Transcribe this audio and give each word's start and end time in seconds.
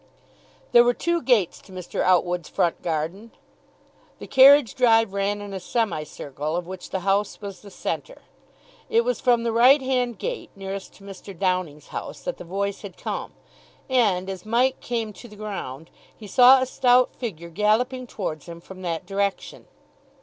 There 0.71 0.83
were 0.83 0.95
two 0.95 1.21
gates 1.21 1.61
to 1.61 1.71
Mr. 1.71 2.01
Outwood's 2.03 2.49
front 2.49 2.81
garden. 2.81 3.33
The 4.17 4.25
carriage 4.25 4.73
drive 4.73 5.13
ran 5.13 5.41
in 5.41 5.53
a 5.53 5.59
semicircle, 5.59 6.55
of 6.55 6.65
which 6.65 6.89
the 6.89 7.01
house 7.01 7.39
was 7.39 7.61
the 7.61 7.69
centre. 7.69 8.23
It 8.89 9.01
was 9.05 9.19
from 9.21 9.43
the 9.43 9.51
right 9.51 9.79
hand 9.79 10.17
gate, 10.17 10.49
nearest 10.55 10.93
to 10.95 11.03
Mr. 11.03 11.37
Downing's 11.37 11.89
house, 11.89 12.21
that 12.23 12.37
the 12.37 12.43
voice 12.43 12.81
had 12.81 12.97
come, 12.97 13.33
and, 13.87 14.27
as 14.27 14.43
Mike 14.43 14.79
came 14.79 15.13
to 15.13 15.27
the 15.27 15.35
ground, 15.35 15.91
he 16.17 16.25
saw 16.25 16.59
a 16.59 16.65
stout 16.65 17.13
figure 17.15 17.49
galloping 17.51 18.07
towards 18.07 18.47
him 18.47 18.59
from 18.59 18.81
that 18.81 19.05
direction. 19.05 19.67